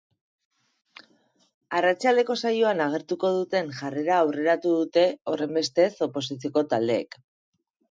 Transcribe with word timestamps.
Arratsaldeko 1.79 2.37
saioan 2.45 2.81
agertuko 2.87 3.31
duten 3.37 3.69
jarrera 3.83 4.17
aurreratu 4.23 4.73
dute, 4.81 5.07
horrenbestez, 5.35 5.89
oposizioko 6.09 6.67
taldeek. 6.75 7.23